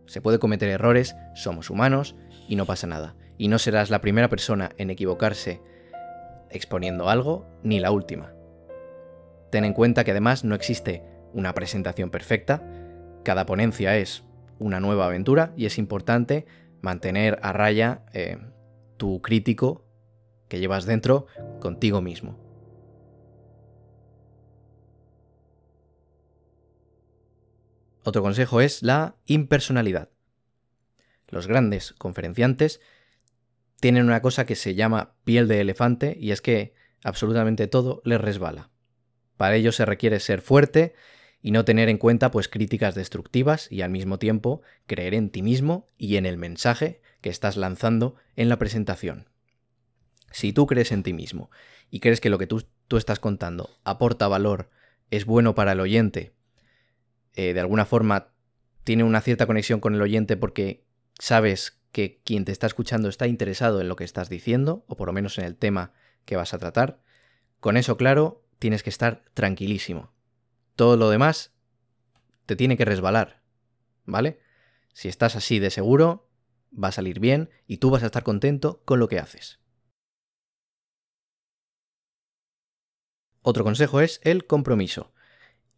Se 0.07 0.21
puede 0.21 0.39
cometer 0.39 0.69
errores, 0.69 1.17
somos 1.35 1.71
humanos 1.71 2.17
y 2.49 2.57
no 2.57 2.65
pasa 2.65 2.87
nada. 2.87 3.17
Y 3.39 3.49
no 3.49 3.59
serás 3.59 3.91
la 3.91 4.01
primera 4.01 4.29
persona 4.29 4.71
en 4.79 4.91
equivocarse 4.91 5.61
exponiendo 6.51 7.09
algo, 7.09 7.47
ni 7.63 7.81
la 7.81 7.91
última. 7.91 8.36
Ten 9.51 9.65
en 9.65 9.73
cuenta 9.73 10.05
que 10.05 10.11
además 10.11 10.45
no 10.45 10.55
existe 10.55 11.03
una 11.33 11.55
presentación 11.55 12.11
perfecta, 12.11 12.63
cada 13.25 13.47
ponencia 13.47 13.97
es 13.97 14.25
una 14.59 14.81
nueva 14.81 15.07
aventura 15.07 15.53
y 15.57 15.67
es 15.67 15.79
importante 15.79 16.47
mantener 16.81 17.39
a 17.43 17.53
raya 17.53 18.05
eh, 18.13 18.39
tu 18.97 19.21
crítico 19.21 19.85
que 20.49 20.61
llevas 20.61 20.87
dentro 20.87 21.27
contigo 21.61 22.01
mismo. 22.01 22.39
Otro 28.05 28.23
consejo 28.23 28.61
es 28.61 28.85
la 28.85 29.17
impersonalidad. 29.27 30.11
Los 31.27 31.49
grandes 31.49 31.93
conferenciantes 31.93 32.81
tienen 33.81 34.05
una 34.05 34.23
cosa 34.23 34.47
que 34.47 34.55
se 34.55 34.77
llama 34.77 35.17
piel 35.25 35.49
de 35.49 35.61
elefante 35.61 36.17
y 36.19 36.31
es 36.31 36.41
que 36.41 36.75
absolutamente 37.03 37.67
todo 37.67 38.01
les 38.05 38.21
resbala. 38.21 38.71
Para 39.37 39.57
ello 39.57 39.73
se 39.73 39.85
requiere 39.85 40.21
ser 40.21 40.41
fuerte 40.41 40.95
y 41.43 41.51
no 41.51 41.65
tener 41.65 41.89
en 41.89 41.99
cuenta 41.99 42.31
pues 42.31 42.49
críticas 42.49 42.95
destructivas 42.95 43.71
y 43.71 43.83
al 43.83 43.91
mismo 43.91 44.19
tiempo 44.19 44.63
creer 44.87 45.15
en 45.15 45.31
ti 45.31 45.43
mismo 45.43 45.89
y 45.97 46.17
en 46.17 46.27
el 46.27 46.39
mensaje 46.39 47.01
que 47.21 47.31
estás 47.31 47.57
lanzando 47.57 48.17
en 48.35 48.49
la 48.49 48.59
presentación. 48.59 49.29
Si 50.31 50.53
tú 50.53 50.67
crees 50.67 50.93
en 50.93 51.03
ti 51.03 51.13
mismo 51.13 51.51
y 51.91 52.01
crees 52.01 52.21
que 52.21 52.31
lo 52.31 52.39
que 52.39 52.47
tú, 52.47 52.65
tú 52.89 52.97
estás 52.97 53.21
contando 53.21 53.71
aporta 53.85 54.29
valor, 54.29 54.71
es 55.11 55.25
bueno 55.25 55.55
para 55.55 55.73
el 55.73 55.81
oyente 55.81 56.37
eh, 57.37 57.53
de 57.53 57.61
alguna 57.61 57.85
forma 57.85 58.33
tiene 58.83 59.05
una 59.05 59.21
cierta 59.21 59.47
conexión 59.47 59.79
con 59.79 59.95
el 59.95 60.03
oyente 60.03 60.37
porque 60.37 60.85
sabes 61.19 61.79
que 61.93 62.21
quien 62.25 62.45
te 62.45 62.53
está 62.53 62.67
escuchando 62.67 63.09
está 63.09 63.27
interesado 63.27 63.81
en 63.81 63.89
lo 63.89 63.97
que 63.97 64.05
estás 64.05 64.29
diciendo, 64.29 64.85
o 64.89 64.97
por 64.97 65.07
lo 65.07 65.13
menos 65.13 65.39
en 65.39 65.45
el 65.45 65.57
tema 65.57 65.93
que 66.25 66.37
vas 66.37 66.55
a 66.55 66.59
tratar, 66.59 67.01
con 67.61 67.77
eso 67.77 67.97
claro, 67.97 68.43
tienes 68.59 68.83
que 68.83 68.91
estar 68.91 69.25
tranquilísimo. 69.35 70.13
Todo 70.75 70.97
lo 70.97 71.11
demás 71.11 71.55
te 72.47 72.57
tiene 72.57 72.77
que 72.77 72.85
resbalar, 72.85 73.43
¿vale? 74.05 74.41
Si 74.93 75.09
estás 75.09 75.37
así 75.37 75.59
de 75.59 75.71
seguro, 75.71 76.29
va 76.73 76.89
a 76.89 76.93
salir 76.93 77.21
bien 77.21 77.51
y 77.67 77.79
tú 77.79 77.91
vas 77.91 78.03
a 78.03 78.07
estar 78.07 78.23
contento 78.23 78.83
con 78.85 78.99
lo 78.99 79.09
que 79.09 79.19
haces. 79.19 79.61
Otro 83.43 83.63
consejo 83.63 84.01
es 84.01 84.21
el 84.25 84.47
compromiso. 84.47 85.13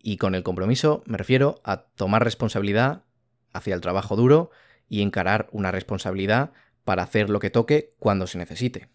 Y 0.00 0.16
con 0.16 0.34
el 0.34 0.42
compromiso 0.42 1.02
me 1.04 1.18
refiero 1.18 1.60
a 1.64 1.88
tomar 1.88 2.24
responsabilidad 2.24 3.04
hacia 3.52 3.74
el 3.74 3.80
trabajo 3.80 4.16
duro 4.16 4.50
y 4.88 5.02
encarar 5.02 5.48
una 5.52 5.70
responsabilidad 5.70 6.52
para 6.84 7.02
hacer 7.02 7.28
lo 7.28 7.40
que 7.40 7.50
toque 7.50 7.94
cuando 7.98 8.26
se 8.26 8.38
necesite. 8.38 8.88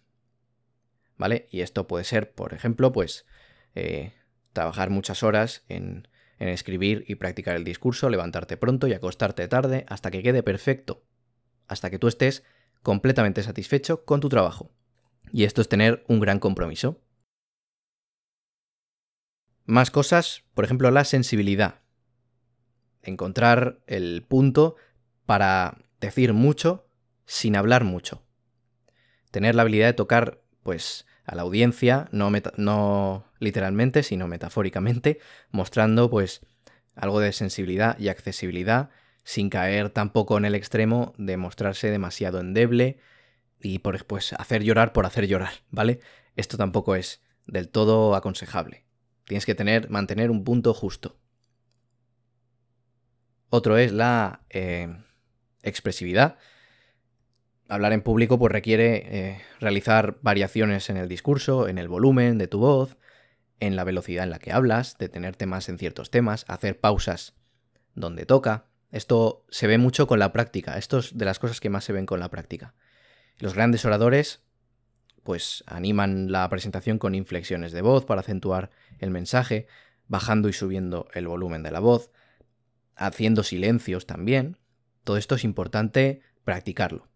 ¿Vale? 1.17 1.47
Y 1.51 1.61
esto 1.61 1.85
puede 1.87 2.03
ser, 2.03 2.33
por 2.33 2.53
ejemplo, 2.53 2.91
pues 2.91 3.25
eh, 3.75 4.13
trabajar 4.53 4.89
muchas 4.89 5.23
horas 5.23 5.63
en, 5.67 6.07
en 6.39 6.49
escribir 6.49 7.05
y 7.07 7.15
practicar 7.15 7.55
el 7.55 7.63
discurso, 7.63 8.09
levantarte 8.09 8.57
pronto 8.57 8.87
y 8.87 8.93
acostarte 8.93 9.47
tarde 9.47 9.85
hasta 9.87 10.11
que 10.11 10.23
quede 10.23 10.43
perfecto, 10.43 11.03
hasta 11.67 11.89
que 11.89 11.99
tú 11.99 12.07
estés 12.07 12.43
completamente 12.81 13.43
satisfecho 13.43 14.05
con 14.05 14.19
tu 14.19 14.29
trabajo. 14.29 14.71
Y 15.31 15.45
esto 15.45 15.61
es 15.61 15.69
tener 15.69 16.03
un 16.07 16.19
gran 16.19 16.39
compromiso. 16.39 17.01
Más 19.65 19.89
cosas, 19.89 20.43
por 20.53 20.65
ejemplo, 20.65 20.91
la 20.91 21.05
sensibilidad. 21.05 21.81
Encontrar 23.01 23.79
el 23.87 24.23
punto 24.27 24.75
para 25.25 25.77
decir 25.99 26.33
mucho 26.33 26.89
sin 27.25 27.55
hablar 27.55 27.85
mucho. 27.85 28.25
Tener 29.31 29.55
la 29.55 29.61
habilidad 29.61 29.87
de 29.87 29.93
tocar, 29.93 30.41
pues, 30.61 31.07
a 31.25 31.35
la 31.35 31.43
audiencia, 31.43 32.07
no, 32.11 32.31
no 32.57 33.25
literalmente, 33.39 34.03
sino 34.03 34.27
metafóricamente, 34.27 35.19
mostrando, 35.51 36.09
pues, 36.09 36.41
algo 36.95 37.19
de 37.19 37.31
sensibilidad 37.31 37.97
y 37.97 38.09
accesibilidad, 38.09 38.89
sin 39.23 39.49
caer 39.49 39.89
tampoco 39.89 40.37
en 40.37 40.45
el 40.45 40.55
extremo 40.55 41.13
de 41.17 41.37
mostrarse 41.37 41.89
demasiado 41.89 42.39
endeble 42.39 42.99
y 43.61 43.79
por, 43.79 44.05
pues, 44.05 44.33
hacer 44.33 44.63
llorar 44.63 44.91
por 44.93 45.05
hacer 45.05 45.27
llorar, 45.27 45.53
¿vale? 45.69 45.99
Esto 46.35 46.57
tampoco 46.57 46.95
es 46.95 47.21
del 47.45 47.69
todo 47.69 48.15
aconsejable. 48.15 48.85
Tienes 49.25 49.45
que 49.45 49.55
tener, 49.55 49.89
mantener 49.89 50.29
un 50.29 50.43
punto 50.43 50.73
justo. 50.73 51.17
Otro 53.49 53.77
es 53.77 53.91
la 53.91 54.41
eh, 54.49 54.97
expresividad. 55.61 56.37
Hablar 57.69 57.93
en 57.93 58.01
público 58.01 58.37
pues, 58.37 58.51
requiere 58.51 58.95
eh, 59.05 59.41
realizar 59.59 60.17
variaciones 60.21 60.89
en 60.89 60.97
el 60.97 61.07
discurso, 61.07 61.67
en 61.67 61.77
el 61.77 61.87
volumen 61.87 62.37
de 62.37 62.47
tu 62.47 62.59
voz, 62.59 62.97
en 63.59 63.75
la 63.75 63.83
velocidad 63.83 64.25
en 64.25 64.29
la 64.29 64.39
que 64.39 64.51
hablas, 64.51 64.97
detenerte 64.97 65.45
más 65.45 65.69
en 65.69 65.77
ciertos 65.77 66.11
temas, 66.11 66.45
hacer 66.47 66.79
pausas 66.79 67.35
donde 67.95 68.25
toca. 68.25 68.65
Esto 68.91 69.45
se 69.49 69.67
ve 69.67 69.77
mucho 69.77 70.05
con 70.07 70.19
la 70.19 70.33
práctica, 70.33 70.77
esto 70.77 70.99
es 70.99 71.17
de 71.17 71.25
las 71.25 71.39
cosas 71.39 71.59
que 71.59 71.69
más 71.69 71.83
se 71.83 71.93
ven 71.93 72.05
con 72.05 72.19
la 72.19 72.29
práctica. 72.29 72.75
Los 73.39 73.53
grandes 73.53 73.85
oradores 73.85 74.43
pues 75.23 75.63
animan 75.67 76.31
la 76.31 76.47
presentación 76.49 76.99
con 76.99 77.15
inflexiones 77.15 77.71
de 77.71 77.81
voz 77.81 78.05
para 78.05 78.21
acentuar 78.21 78.69
el 78.99 79.09
mensaje, 79.09 79.67
bajando 80.07 80.49
y 80.49 80.53
subiendo 80.53 81.07
el 81.13 81.27
volumen 81.27 81.63
de 81.63 81.71
la 81.71 81.79
voz, 81.79 82.11
haciendo 82.95 83.43
silencios 83.43 84.05
también. 84.05 84.57
Todo 85.03 85.17
esto 85.17 85.35
es 85.35 85.45
importante 85.45 86.21
practicarlo. 86.43 87.12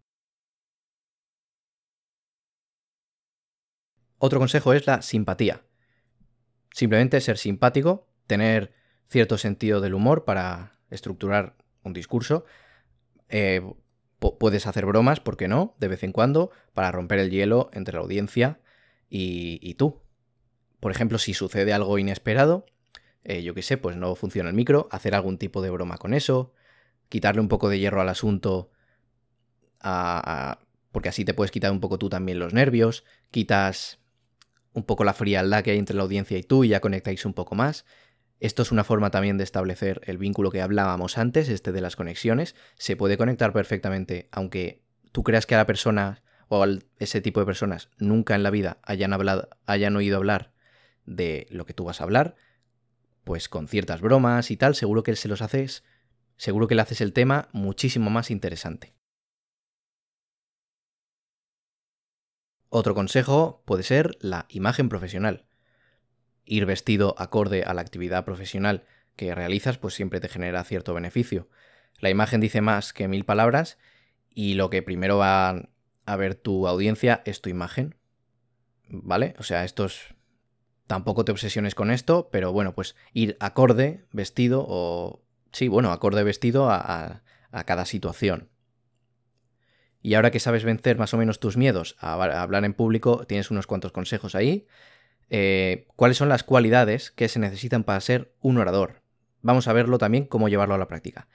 Otro 4.18 4.38
consejo 4.38 4.72
es 4.72 4.86
la 4.86 5.02
simpatía. 5.02 5.62
Simplemente 6.72 7.20
ser 7.20 7.38
simpático, 7.38 8.08
tener 8.26 8.74
cierto 9.08 9.38
sentido 9.38 9.80
del 9.80 9.94
humor 9.94 10.24
para 10.24 10.78
estructurar 10.90 11.56
un 11.82 11.92
discurso, 11.92 12.44
eh, 13.28 13.62
puedes 14.18 14.66
hacer 14.66 14.84
bromas, 14.86 15.20
¿por 15.20 15.36
qué 15.36 15.48
no? 15.48 15.76
De 15.78 15.88
vez 15.88 16.02
en 16.02 16.12
cuando, 16.12 16.50
para 16.74 16.90
romper 16.90 17.20
el 17.20 17.30
hielo 17.30 17.70
entre 17.72 17.94
la 17.94 18.00
audiencia 18.00 18.60
y, 19.08 19.74
tú. 19.74 20.02
Por 20.80 20.92
ejemplo, 20.92 21.18
si 21.18 21.34
sucede 21.34 21.72
algo 21.72 21.98
inesperado, 21.98 22.66
eh, 23.24 23.42
yo 23.42 23.54
qué 23.54 23.62
sé, 23.62 23.76
pues 23.76 23.96
no 23.96 24.14
funciona 24.14 24.50
el 24.50 24.56
micro, 24.56 24.88
hacer 24.90 25.14
algún 25.14 25.38
tipo 25.38 25.62
de 25.62 25.70
broma 25.70 25.98
con 25.98 26.14
eso, 26.14 26.52
quitarle 27.08 27.40
un 27.40 27.48
poco 27.48 27.68
de 27.68 27.78
hierro 27.78 28.00
al 28.00 28.08
asunto, 28.08 28.70
porque 30.92 31.08
así 31.08 31.24
te 31.24 31.34
puedes 31.34 31.50
quitar 31.50 31.70
un 31.70 31.80
poco 31.80 31.98
tú 31.98 32.08
también 32.08 32.38
los 32.38 32.52
nervios, 32.52 33.04
quitas 33.30 34.00
un 34.72 34.84
poco 34.84 35.04
la 35.04 35.14
frialdad 35.14 35.62
que 35.62 35.72
hay 35.72 35.78
entre 35.78 35.96
la 35.96 36.02
audiencia 36.02 36.38
y 36.38 36.42
tú 36.42 36.64
y 36.64 36.68
ya 36.68 36.80
conectáis 36.80 37.24
un 37.24 37.34
poco 37.34 37.54
más. 37.54 37.84
Esto 38.40 38.62
es 38.62 38.70
una 38.70 38.84
forma 38.84 39.10
también 39.10 39.36
de 39.36 39.44
establecer 39.44 40.00
el 40.04 40.18
vínculo 40.18 40.50
que 40.50 40.62
hablábamos 40.62 41.18
antes, 41.18 41.48
este 41.48 41.72
de 41.72 41.80
las 41.80 41.96
conexiones. 41.96 42.54
Se 42.76 42.96
puede 42.96 43.18
conectar 43.18 43.52
perfectamente, 43.52 44.28
aunque 44.30 44.84
tú 45.10 45.24
creas 45.24 45.46
que 45.46 45.54
a 45.54 45.58
la 45.58 45.66
persona 45.66 46.22
o 46.48 46.62
a 46.62 46.68
ese 46.98 47.20
tipo 47.20 47.40
de 47.40 47.46
personas 47.46 47.90
nunca 47.98 48.34
en 48.34 48.42
la 48.42 48.50
vida 48.50 48.78
hayan, 48.84 49.12
hablado, 49.12 49.48
hayan 49.66 49.96
oído 49.96 50.16
hablar 50.16 50.52
de 51.04 51.46
lo 51.50 51.66
que 51.66 51.74
tú 51.74 51.84
vas 51.84 52.00
a 52.00 52.04
hablar, 52.04 52.36
pues 53.24 53.48
con 53.48 53.68
ciertas 53.68 54.00
bromas 54.00 54.50
y 54.50 54.56
tal, 54.56 54.74
seguro 54.74 55.02
que 55.02 55.16
se 55.16 55.28
los 55.28 55.42
haces, 55.42 55.82
seguro 56.36 56.68
que 56.68 56.74
le 56.74 56.82
haces 56.82 57.00
el 57.00 57.12
tema 57.12 57.48
muchísimo 57.52 58.10
más 58.10 58.30
interesante. 58.30 58.97
Otro 62.68 62.94
consejo 62.94 63.62
puede 63.64 63.82
ser 63.82 64.16
la 64.20 64.46
imagen 64.48 64.88
profesional 64.88 65.48
ir 66.48 66.66
vestido 66.66 67.14
acorde 67.18 67.62
a 67.62 67.74
la 67.74 67.82
actividad 67.82 68.24
profesional 68.24 68.84
que 69.16 69.34
realizas, 69.34 69.78
pues 69.78 69.94
siempre 69.94 70.20
te 70.20 70.28
genera 70.28 70.64
cierto 70.64 70.94
beneficio. 70.94 71.48
La 72.00 72.10
imagen 72.10 72.40
dice 72.40 72.60
más 72.60 72.92
que 72.92 73.08
mil 73.08 73.24
palabras 73.24 73.78
y 74.34 74.54
lo 74.54 74.70
que 74.70 74.82
primero 74.82 75.18
va 75.18 75.68
a 76.06 76.16
ver 76.16 76.34
tu 76.34 76.66
audiencia 76.66 77.22
es 77.26 77.40
tu 77.40 77.50
imagen. 77.50 77.96
¿Vale? 78.88 79.34
O 79.38 79.42
sea, 79.42 79.64
esto 79.64 79.84
es... 79.84 80.14
Tampoco 80.86 81.26
te 81.26 81.32
obsesiones 81.32 81.74
con 81.74 81.90
esto, 81.90 82.30
pero 82.32 82.50
bueno, 82.50 82.74
pues 82.74 82.96
ir 83.12 83.36
acorde 83.40 84.06
vestido 84.10 84.64
o... 84.66 85.22
Sí, 85.52 85.68
bueno, 85.68 85.92
acorde 85.92 86.22
vestido 86.24 86.70
a, 86.70 87.22
a 87.50 87.64
cada 87.64 87.84
situación. 87.84 88.48
Y 90.02 90.14
ahora 90.14 90.30
que 90.30 90.40
sabes 90.40 90.64
vencer 90.64 90.96
más 90.96 91.12
o 91.14 91.16
menos 91.16 91.40
tus 91.40 91.56
miedos 91.56 91.96
a 91.98 92.14
hablar 92.42 92.64
en 92.64 92.74
público, 92.74 93.24
tienes 93.26 93.50
unos 93.50 93.66
cuantos 93.66 93.92
consejos 93.92 94.34
ahí. 94.34 94.66
Eh, 95.30 95.86
cuáles 95.96 96.16
son 96.16 96.28
las 96.28 96.44
cualidades 96.44 97.10
que 97.10 97.28
se 97.28 97.38
necesitan 97.38 97.84
para 97.84 98.00
ser 98.00 98.32
un 98.40 98.58
orador. 98.58 99.02
Vamos 99.42 99.68
a 99.68 99.72
verlo 99.72 99.98
también 99.98 100.24
cómo 100.24 100.48
llevarlo 100.48 100.74
a 100.74 100.78
la 100.78 100.88
práctica. 100.88 101.28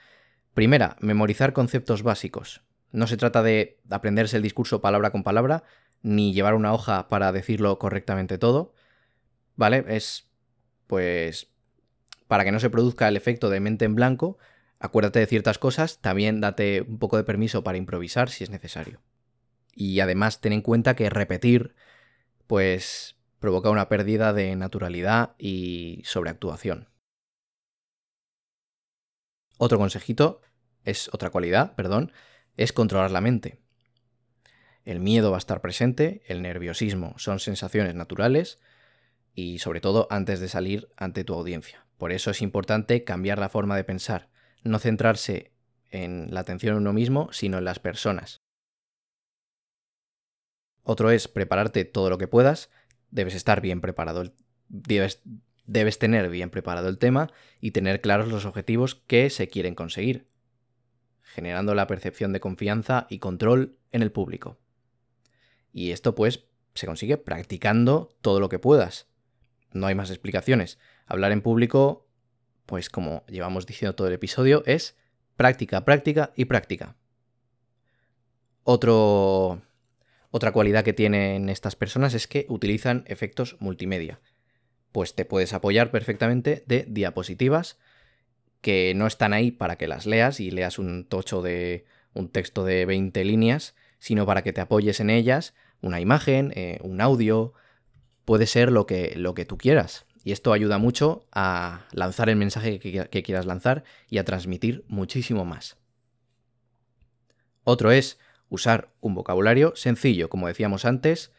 Primera, 0.53 0.96
memorizar 1.00 1.53
conceptos 1.53 2.03
básicos. 2.03 2.62
No 2.91 3.08
se 3.08 3.17
trata 3.17 3.43
de 3.43 3.79
aprenderse 3.89 4.38
el 4.38 4.43
discurso 4.43 4.82
palabra 4.82 5.12
con 5.12 5.24
palabra, 5.24 5.63
ni 6.01 6.34
llevar 6.34 6.53
una 6.53 6.74
hoja 6.74 7.08
para 7.10 7.32
decirlo 7.32 7.79
correctamente 7.79 8.38
todo. 8.38 8.74
¿Vale? 9.55 9.86
Es, 9.88 10.29
pues, 10.88 11.50
para 12.27 12.43
que 12.43 12.51
no 12.51 12.60
se 12.60 12.70
produzca 12.70 13.08
el 13.08 13.17
efecto 13.17 13.50
de 13.50 13.60
mente 13.60 13.86
en 13.86 13.96
blanco, 13.96 14.38
acuérdate 14.84 15.20
de 15.20 15.28
ciertas 15.28 15.58
cosas, 15.58 16.00
también 16.00 16.42
date 16.42 16.82
un 16.82 17.00
poco 17.00 17.16
de 17.16 17.24
permiso 17.24 17.63
para 17.63 17.78
improvisar 17.78 18.30
si 18.30 18.44
es 18.44 18.50
necesario. 18.50 19.02
Y 19.74 20.02
además 20.02 20.42
ten 20.42 20.52
en 20.52 20.62
cuenta 20.62 20.94
que 20.94 21.10
repetir, 21.10 21.74
pues 22.48 23.16
provoca 23.40 23.70
una 23.70 23.88
pérdida 23.88 24.34
de 24.34 24.58
naturalidad 24.58 25.36
y 25.40 26.02
sobreactuación. 26.04 26.90
Otro 29.58 29.78
consejito, 29.78 30.42
es 30.84 31.10
otra 31.13 31.30
cualidad, 31.30 31.75
perdón, 31.75 32.12
es 32.58 32.74
controlar 32.74 33.12
la 33.12 33.22
mente. 33.22 33.62
El 34.84 35.00
miedo 35.00 35.32
va 35.32 35.38
a 35.38 35.40
estar 35.40 35.62
presente, 35.62 36.24
el 36.28 36.42
nerviosismo 36.42 37.13
son 37.18 37.40
sensaciones 37.40 37.96
naturales 37.96 38.60
y 39.34 39.60
sobre 39.60 39.80
todo 39.80 40.08
antes 40.10 40.42
de 40.42 40.50
salir 40.50 40.90
ante 40.98 41.24
tu 41.24 41.34
audiencia. 41.34 41.86
Por 41.98 42.12
eso 42.12 42.32
es 42.32 42.42
importante 42.42 43.06
cambiar 43.06 43.40
la 43.40 43.48
forma 43.48 43.78
de 43.78 43.86
pensar, 43.86 44.33
no 44.63 44.79
centrarse 44.79 45.51
en 45.89 46.34
la 46.34 46.41
atención 46.41 46.74
en 46.74 46.82
uno 46.82 46.93
mismo, 46.93 47.32
sino 47.32 47.58
en 47.58 47.65
las 47.65 47.79
personas. 47.79 48.41
Otro 50.84 51.12
es 51.12 51.27
prepararte 51.27 51.86
todo 51.86 52.10
lo 52.10 52.17
que 52.17 52.27
puedas, 52.27 52.70
debes 53.10 53.36
estar 53.36 53.62
bien 53.62 53.79
preparado, 53.79 54.34
debes, 54.67 55.22
debes 55.65 55.98
tener 56.00 56.29
bien 56.29 56.50
preparado 56.50 56.89
el 56.89 56.98
tema 56.98 57.32
y 57.62 57.72
tener 57.72 58.01
claros 58.01 58.27
los 58.27 58.46
objetivos 58.46 58.96
que 58.96 59.29
se 59.29 59.48
quieren 59.48 59.75
conseguir, 59.75 60.27
generando 61.22 61.74
la 61.74 61.88
percepción 61.88 62.34
de 62.34 62.41
confianza 62.41 63.08
y 63.10 63.20
control 63.20 63.77
en 63.91 64.01
el 64.01 64.12
público. 64.12 64.60
Y 65.72 65.91
esto 65.91 66.15
pues 66.15 66.48
se 66.74 66.86
consigue 66.86 67.17
practicando 67.17 68.10
todo 68.22 68.39
lo 68.39 68.50
que 68.50 68.60
puedas. 68.60 69.08
No 69.72 69.88
hay 69.88 69.96
más 69.96 70.10
explicaciones. 70.10 70.79
Hablar 71.05 71.32
en 71.32 71.41
público, 71.41 72.08
pues 72.65 72.89
como 72.89 73.25
llevamos 73.27 73.65
diciendo 73.65 73.96
todo 73.96 74.08
el 74.08 74.13
episodio, 74.13 74.63
es 74.65 74.96
práctica, 75.36 75.86
práctica 75.86 76.32
y 76.36 76.46
práctica. 76.46 76.96
Otra 78.63 80.51
cualidad 80.51 80.84
que 80.84 80.93
tienen 80.93 81.50
estas 81.50 81.75
personas 81.75 82.13
es 82.13 82.27
que 82.27 82.46
utilizan 82.50 83.03
efectos 83.08 83.58
multimedia. 83.60 84.20
Pues 84.91 85.15
te 85.15 85.25
puedes 85.25 85.53
apoyar 85.53 85.91
perfectamente 85.91 86.63
de 86.65 86.86
diapositivas 86.88 87.77
que 88.62 88.93
no 88.96 89.08
están 89.08 89.34
ahí 89.34 89.51
para 89.51 89.75
que 89.75 89.88
las 89.88 90.05
leas 90.05 90.39
y 90.39 90.50
leas 90.50 90.79
un 90.79 91.05
tocho 91.05 91.41
de 91.41 91.86
un 92.13 92.29
texto 92.29 92.63
de 92.63 92.86
20 92.86 93.25
líneas, 93.25 93.75
sino 94.00 94.25
para 94.25 94.41
que 94.41 94.53
te 94.53 94.62
apoyes 94.62 95.00
en 95.01 95.10
ellas, 95.10 95.53
una 95.82 96.00
imagen, 96.00 96.53
eh, 96.55 96.79
un 96.82 97.01
audio, 97.01 97.53
puede 98.24 98.48
ser 98.48 98.72
lo 98.72 98.86
que, 98.86 99.13
lo 99.17 99.34
que 99.34 99.46
tú 99.46 99.58
quieras. 99.58 100.05
Y 100.24 100.32
esto 100.32 100.53
ayuda 100.53 100.77
mucho 100.77 101.27
a 101.32 101.86
lanzar 101.92 102.30
el 102.30 102.38
mensaje 102.38 102.80
que, 102.80 103.24
quieras 103.24 103.46
lanzar 103.46 103.84
y 104.10 104.18
a 104.18 104.24
transmitir 104.24 104.86
muchísimo 104.88 105.44
más. 105.44 105.77
Otro 107.63 107.92
es 107.92 108.20
usar 108.50 108.94
un 109.01 109.15
vocabulario 109.15 109.75
sencillo, 109.75 110.30
como 110.30 110.48
decíamos 110.48 110.86
antes. 110.86 111.34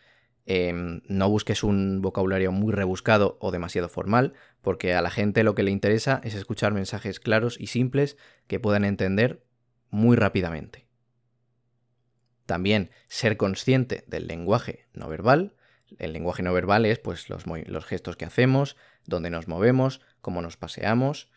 Em, 0.46 1.00
no 1.08 1.30
busques 1.30 1.64
un 1.64 2.02
vocabulario 2.02 2.52
muy 2.52 2.72
rebuscado 2.72 3.38
o 3.40 3.50
demasiado 3.50 3.88
formal, 3.88 4.34
porque 4.60 4.92
a 4.92 5.00
la 5.00 5.10
gente 5.10 5.42
lo 5.42 5.54
que 5.54 5.62
le 5.62 5.70
interesa 5.70 6.20
es 6.22 6.34
escuchar 6.34 6.74
mensajes 6.74 7.20
claros 7.20 7.58
y 7.58 7.68
simples 7.68 8.18
que 8.46 8.60
puedan 8.60 8.84
entender 8.84 9.42
muy 9.88 10.16
rápidamente. 10.16 10.86
También 12.44 12.90
ser 13.08 13.38
consciente 13.38 14.04
del 14.06 14.26
lenguaje 14.26 14.86
no 14.92 15.08
verbal, 15.08 15.54
el 15.98 16.12
lenguaje 16.12 16.42
no 16.42 16.52
verbal 16.52 16.86
es 16.86 16.98
pues, 16.98 17.28
los, 17.28 17.44
los 17.46 17.84
gestos 17.84 18.16
que 18.16 18.24
hacemos, 18.24 18.76
dónde 19.06 19.30
nos 19.30 19.48
movemos, 19.48 20.00
cómo 20.20 20.42
nos 20.42 20.56
paseamos, 20.56 21.30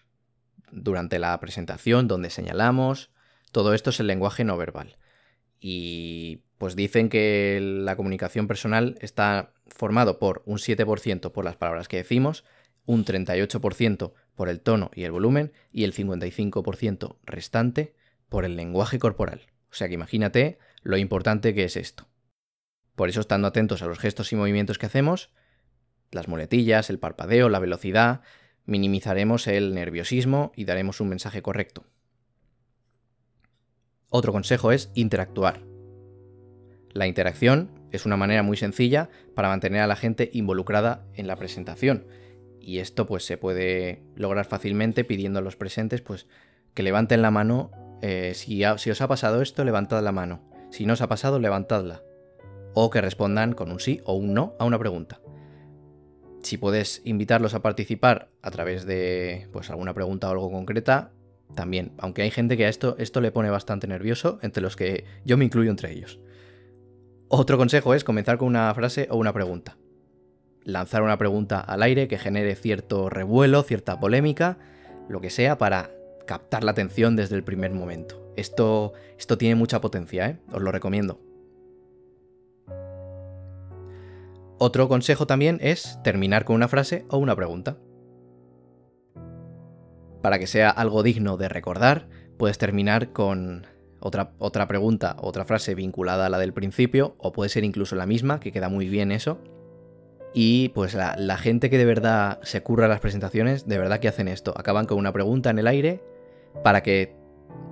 durante 0.72 1.20
la 1.20 1.40
presentación, 1.40 2.08
dónde 2.08 2.30
señalamos. 2.30 3.12
Todo 3.52 3.74
esto 3.74 3.90
es 3.90 4.00
el 4.00 4.08
lenguaje 4.08 4.44
no 4.44 4.58
verbal. 4.58 4.98
Y 5.60 6.44
pues 6.58 6.76
dicen 6.76 7.10
que 7.10 7.60
la 7.62 7.96
comunicación 7.96 8.48
personal 8.48 8.98
está 9.02 9.54
formado 9.68 10.20
por 10.20 10.44
un 10.46 10.58
7% 10.58 11.32
por 11.32 11.46
las 11.46 11.56
palabras 11.56 11.88
que 11.88 11.98
decimos, 11.98 12.44
un 12.86 13.06
38% 13.06 14.14
por 14.36 14.50
el 14.50 14.62
tono 14.62 14.92
y 14.94 15.04
el 15.04 15.12
volumen 15.12 15.52
y 15.72 15.84
el 15.84 15.94
55% 15.94 17.18
restante 17.26 17.96
por 18.30 18.46
el 18.46 18.56
lenguaje 18.56 19.00
corporal. 19.00 19.48
O 19.70 19.74
sea 19.74 19.88
que 19.88 19.96
imagínate 19.96 20.58
lo 20.82 20.98
importante 20.98 21.54
que 21.54 21.66
es 21.66 21.76
esto. 21.76 22.07
Por 22.98 23.10
eso, 23.10 23.22
estando 23.22 23.48
atentos 23.48 23.84
a 23.84 23.86
los 23.86 24.00
gestos 24.00 24.34
y 24.34 24.36
movimientos 24.36 24.80
que 24.80 24.88
hacemos, 24.88 25.30
las 26.10 26.28
muletillas, 26.28 26.90
el 26.90 26.98
parpadeo, 26.98 27.48
la 27.48 27.60
velocidad, 27.60 28.22
minimizaremos 28.66 29.46
el 29.46 29.76
nerviosismo 29.76 30.52
y 30.56 30.66
daremos 30.66 31.00
un 31.00 31.10
mensaje 31.10 31.44
correcto. 31.44 31.86
Otro 34.10 34.32
consejo 34.32 34.72
es 34.72 34.90
interactuar. 34.96 35.62
La 36.90 37.06
interacción 37.06 37.70
es 37.92 38.08
una 38.08 38.18
manera 38.18 38.42
muy 38.42 38.58
sencilla 38.58 39.12
para 39.36 39.50
mantener 39.50 39.82
a 39.82 39.88
la 39.88 39.96
gente 39.96 40.32
involucrada 40.34 41.06
en 41.14 41.28
la 41.28 41.36
presentación. 41.36 42.08
Y 42.60 42.80
esto 42.80 43.06
pues 43.06 43.24
se 43.26 43.38
puede 43.38 44.02
lograr 44.16 44.46
fácilmente 44.46 45.04
pidiendo 45.04 45.38
a 45.38 45.44
los 45.44 45.56
presentes 45.56 46.02
pues 46.02 46.26
que 46.74 46.82
levanten 46.82 47.22
la 47.22 47.30
mano. 47.30 47.70
Eh, 48.02 48.32
si, 48.34 48.64
si 48.78 48.90
os 48.90 49.02
ha 49.02 49.08
pasado 49.08 49.44
esto, 49.44 49.64
levantad 49.64 50.02
la 50.02 50.12
mano. 50.12 50.50
Si 50.72 50.88
no 50.88 50.94
os 50.94 51.02
ha 51.02 51.08
pasado, 51.08 51.38
levantadla 51.38 52.02
o 52.80 52.92
que 52.92 53.02
respondan 53.02 53.54
con 53.54 53.72
un 53.72 53.80
sí 53.80 54.02
o 54.06 54.14
un 54.14 54.36
no 54.36 54.54
a 54.60 54.66
una 54.66 54.78
pregunta. 54.78 55.20
Si 56.44 56.58
puedes 56.58 57.02
invitarlos 57.06 57.56
a 57.56 57.64
participar 57.64 58.30
a 58.44 58.52
través 58.52 58.86
de 58.86 59.48
pues, 59.52 59.72
alguna 59.72 59.96
pregunta 59.96 60.28
o 60.28 60.32
algo 60.32 60.52
concreta, 60.52 61.12
también, 61.56 61.94
aunque 61.98 62.22
hay 62.22 62.30
gente 62.30 62.56
que 62.56 62.66
a 62.66 62.70
esto, 62.70 62.96
esto 63.00 63.20
le 63.20 63.32
pone 63.32 63.50
bastante 63.50 63.88
nervioso, 63.88 64.38
entre 64.44 64.62
los 64.62 64.76
que 64.76 65.06
yo 65.26 65.38
me 65.38 65.46
incluyo 65.46 65.72
entre 65.72 65.92
ellos. 65.92 66.20
Otro 67.30 67.58
consejo 67.58 67.96
es 67.96 68.04
comenzar 68.04 68.38
con 68.38 68.48
una 68.48 68.72
frase 68.76 69.08
o 69.10 69.18
una 69.18 69.34
pregunta. 69.34 69.76
Lanzar 70.64 71.02
una 71.02 71.18
pregunta 71.18 71.60
al 71.60 71.82
aire 71.82 72.08
que 72.08 72.20
genere 72.20 72.56
cierto 72.56 73.10
revuelo, 73.10 73.64
cierta 73.64 74.00
polémica, 74.00 74.60
lo 75.10 75.20
que 75.20 75.32
sea, 75.32 75.58
para 75.58 75.90
captar 76.28 76.64
la 76.64 76.72
atención 76.72 77.16
desde 77.16 77.38
el 77.38 77.44
primer 77.44 77.72
momento. 77.72 78.34
Esto, 78.36 78.94
esto 79.18 79.40
tiene 79.40 79.56
mucha 79.56 79.82
potencia, 79.82 80.30
¿eh? 80.30 80.38
os 80.52 80.62
lo 80.62 80.72
recomiendo. 80.72 81.27
Otro 84.60 84.88
consejo 84.88 85.28
también 85.28 85.60
es 85.62 86.00
terminar 86.04 86.44
con 86.44 86.56
una 86.56 86.68
frase 86.68 87.06
o 87.10 87.18
una 87.18 87.36
pregunta. 87.36 87.78
Para 90.24 90.40
que 90.40 90.48
sea 90.48 90.72
algo 90.72 91.04
digno 91.04 91.38
de 91.38 91.48
recordar, 91.48 92.10
puedes 92.40 92.58
terminar 92.58 93.14
con 93.14 93.68
otra, 94.00 94.32
otra 94.40 94.68
pregunta, 94.68 95.16
otra 95.20 95.46
frase 95.46 95.76
vinculada 95.76 96.26
a 96.26 96.30
la 96.30 96.40
del 96.40 96.54
principio, 96.54 97.16
o 97.20 97.32
puede 97.32 97.50
ser 97.50 97.66
incluso 97.66 97.96
la 97.96 98.08
misma, 98.08 98.40
que 98.40 98.52
queda 98.52 98.68
muy 98.68 98.90
bien 98.90 99.12
eso. 99.12 99.38
Y 100.34 100.70
pues 100.70 100.96
la, 100.96 101.16
la 101.18 101.38
gente 101.38 101.70
que 101.70 101.78
de 101.78 101.86
verdad 101.86 102.40
se 102.42 102.64
curra 102.64 102.88
las 102.88 103.00
presentaciones, 103.00 103.68
de 103.68 103.78
verdad 103.78 104.00
que 104.00 104.08
hacen 104.08 104.28
esto. 104.28 104.56
Acaban 104.58 104.88
con 104.88 104.98
una 104.98 105.14
pregunta 105.14 105.52
en 105.52 105.60
el 105.60 105.68
aire 105.68 106.02
para 106.64 106.82
que 106.82 107.16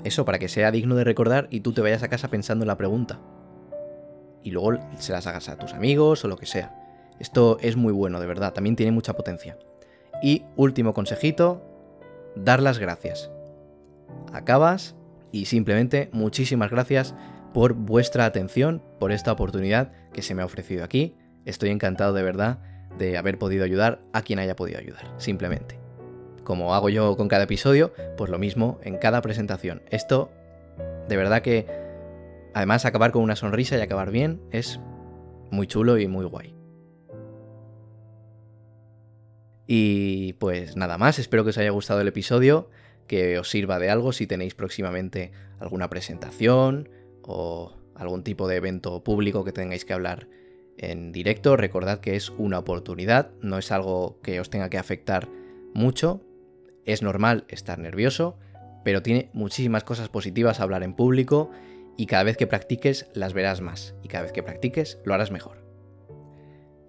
eso, 0.04 0.24
para 0.24 0.38
que 0.38 0.50
sea 0.50 0.70
digno 0.70 0.96
de 0.96 1.04
recordar 1.04 1.48
y 1.50 1.62
tú 1.62 1.74
te 1.74 1.82
vayas 1.82 2.04
a 2.04 2.10
casa 2.10 2.30
pensando 2.30 2.64
en 2.64 2.68
la 2.68 2.78
pregunta 2.78 3.20
y 4.46 4.52
luego 4.52 4.80
se 4.98 5.12
las 5.12 5.26
hagas 5.26 5.50
a 5.50 5.58
tus 5.58 5.74
amigos 5.74 6.24
o 6.24 6.28
lo 6.28 6.38
que 6.38 6.46
sea. 6.46 6.74
Esto 7.20 7.58
es 7.62 7.76
muy 7.76 7.92
bueno, 7.92 8.20
de 8.20 8.28
verdad, 8.28 8.54
también 8.54 8.76
tiene 8.76 8.92
mucha 8.92 9.14
potencia. 9.14 9.58
Y 10.22 10.46
último 10.56 10.94
consejito, 10.94 11.64
dar 12.36 12.62
las 12.62 12.78
gracias. 12.78 13.32
Acabas 14.32 14.96
y 15.32 15.46
simplemente 15.46 16.10
muchísimas 16.14 16.70
gracias 16.70 17.16
por 17.54 17.74
vuestra 17.74 18.26
atención, 18.26 18.84
por 19.00 19.12
esta 19.12 19.32
oportunidad 19.32 19.92
que 20.14 20.22
se 20.22 20.36
me 20.36 20.44
ha 20.44 20.46
ofrecido 20.46 20.84
aquí. 20.84 21.16
Estoy 21.46 21.72
encantado 21.72 22.14
de 22.14 22.22
verdad 22.22 22.60
de 23.00 23.18
haber 23.18 23.40
podido 23.40 23.66
ayudar 23.66 24.02
a 24.14 24.22
quien 24.22 24.38
haya 24.38 24.56
podido 24.56 24.78
ayudar, 24.78 25.12
simplemente. 25.18 25.80
Como 26.44 26.76
hago 26.76 26.90
yo 26.90 27.18
con 27.18 27.30
cada 27.30 27.46
episodio, 27.46 27.94
pues 28.16 28.30
lo 28.30 28.38
mismo 28.38 28.80
en 28.84 28.98
cada 28.98 29.22
presentación. 29.22 29.82
Esto, 29.90 30.30
de 31.10 31.18
verdad 31.18 31.42
que 31.42 31.85
Además, 32.56 32.86
acabar 32.86 33.12
con 33.12 33.22
una 33.22 33.36
sonrisa 33.36 33.78
y 33.78 33.82
acabar 33.82 34.12
bien 34.12 34.40
es 34.50 34.80
muy 35.52 35.68
chulo 35.68 35.98
y 35.98 36.08
muy 36.08 36.24
guay. 36.24 36.56
Y 39.68 40.34
pues 40.34 40.78
nada 40.78 40.98
más, 40.98 41.20
espero 41.20 41.44
que 41.44 41.50
os 41.50 41.58
haya 41.58 41.72
gustado 41.72 42.00
el 42.00 42.08
episodio, 42.08 42.70
que 43.08 43.38
os 43.40 43.50
sirva 43.50 43.78
de 43.78 43.90
algo 43.90 44.14
si 44.14 44.26
tenéis 44.26 44.56
próximamente 44.56 45.34
alguna 45.60 45.90
presentación 45.90 46.88
o 47.24 47.74
algún 47.94 48.24
tipo 48.24 48.48
de 48.48 48.56
evento 48.56 49.04
público 49.04 49.44
que 49.44 49.52
tengáis 49.52 49.84
que 49.84 49.92
hablar 49.92 50.30
en 50.78 51.12
directo. 51.12 51.58
Recordad 51.58 52.00
que 52.00 52.16
es 52.16 52.30
una 52.30 52.60
oportunidad, 52.60 53.32
no 53.42 53.58
es 53.58 53.70
algo 53.74 54.22
que 54.22 54.40
os 54.40 54.50
tenga 54.50 54.70
que 54.70 54.78
afectar 54.78 55.28
mucho. 55.74 56.22
Es 56.86 57.02
normal 57.02 57.44
estar 57.50 57.80
nervioso, 57.80 58.38
pero 58.86 59.02
tiene 59.02 59.30
muchísimas 59.34 59.84
cosas 59.84 60.08
positivas 60.08 60.62
hablar 60.62 60.84
en 60.84 60.94
público 60.94 61.52
y 61.98 62.06
cada 62.08 62.24
vez 62.24 62.38
que 62.38 62.48
practiques 62.48 63.08
las 63.14 63.34
verás 63.34 63.62
más 63.62 63.96
y 64.04 64.08
cada 64.08 64.24
vez 64.24 64.32
que 64.32 64.44
practiques 64.44 65.00
lo 65.06 65.14
harás 65.14 65.32
mejor. 65.32 65.66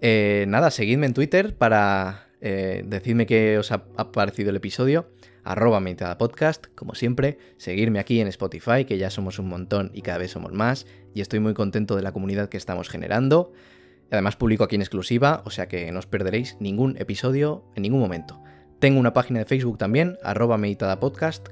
Eh, 0.01 0.45
nada, 0.47 0.71
seguidme 0.71 1.07
en 1.07 1.13
Twitter 1.13 1.57
para 1.57 2.27
eh, 2.41 2.85
qué 3.27 3.57
os 3.57 3.71
ha, 3.71 3.87
parecido 4.11 4.49
el 4.51 4.55
episodio, 4.55 5.09
arroba 5.43 5.81
como 6.75 6.93
siempre, 6.93 7.37
seguirme 7.57 7.99
aquí 7.99 8.19
en 8.19 8.27
Spotify, 8.27 8.85
que 8.85 8.97
ya 8.97 9.09
somos 9.09 9.39
un 9.39 9.49
montón 9.49 9.91
y 9.93 10.01
cada 10.01 10.19
vez 10.19 10.31
somos 10.31 10.53
más, 10.53 10.85
y 11.13 11.21
estoy 11.21 11.39
muy 11.39 11.53
contento 11.53 11.95
de 11.95 12.03
la 12.03 12.11
comunidad 12.11 12.49
que 12.49 12.57
estamos 12.57 12.89
generando. 12.89 13.53
Además 14.11 14.35
publico 14.35 14.63
aquí 14.63 14.75
en 14.75 14.81
exclusiva, 14.81 15.41
o 15.45 15.49
sea 15.49 15.67
que 15.67 15.91
no 15.91 15.99
os 15.99 16.05
perderéis 16.05 16.57
ningún 16.59 16.95
episodio 16.97 17.65
en 17.75 17.83
ningún 17.83 17.99
momento. 17.99 18.41
Tengo 18.79 18.99
una 18.99 19.13
página 19.13 19.39
de 19.39 19.45
Facebook 19.45 19.79
también, 19.79 20.17
arroba 20.23 20.59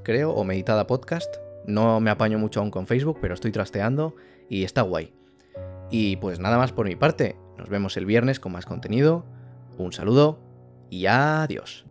creo, 0.03 0.31
o 0.31 0.43
meditada 0.43 0.87
podcast. 0.87 1.44
No 1.67 1.99
me 1.99 2.11
apaño 2.11 2.37
mucho 2.37 2.59
aún 2.59 2.71
con 2.71 2.87
Facebook, 2.87 3.17
pero 3.21 3.33
estoy 3.33 3.51
trasteando 3.51 4.15
y 4.49 4.63
está 4.63 4.81
guay. 4.81 5.13
Y 5.89 6.17
pues 6.17 6.39
nada 6.39 6.57
más 6.57 6.71
por 6.71 6.87
mi 6.87 6.95
parte, 6.95 7.35
nos 7.57 7.69
vemos 7.69 7.97
el 7.97 8.05
viernes 8.05 8.39
con 8.39 8.51
más 8.51 8.65
contenido. 8.65 9.25
Un 9.77 9.91
saludo 9.91 10.39
y 10.89 11.05
adiós. 11.05 11.85